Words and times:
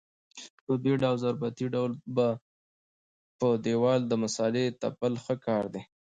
په 0.65 0.73
بېړه 0.83 1.05
او 1.11 1.15
ضربتي 1.23 1.65
ډول 1.73 1.91
په 3.39 3.47
دېوال 3.65 4.01
د 4.07 4.13
مسالې 4.23 4.65
تپل 4.81 5.13
ښه 5.23 5.35
کار 5.45 5.63
دی. 5.73 5.81